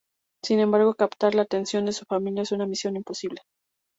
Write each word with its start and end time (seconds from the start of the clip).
Sin 0.41 0.59
embargo, 0.59 0.95
captar 0.95 1.35
la 1.35 1.43
atención 1.43 1.85
de 1.85 1.91
su 1.93 2.05
familia 2.05 2.41
es 2.41 2.51
una 2.51 2.65
misión 2.65 2.95
imposible. 2.95 3.43